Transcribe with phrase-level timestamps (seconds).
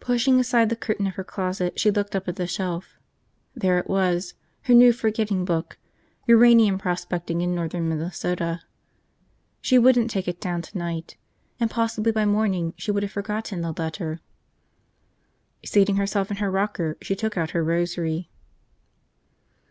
[0.00, 2.98] Pushing aside the curtain of her closet, she looked up at the shelf.
[3.54, 4.32] There it was,
[4.62, 5.76] her new forgetting book,
[6.26, 8.62] Uranium Prospecting in Northern Minnesota.
[9.60, 11.18] She wouldn't take it down tonight.
[11.60, 14.20] And possibly by morning she would have forgotten the letter.
[15.62, 18.30] Seating herself in her rocker, she took out her rosary.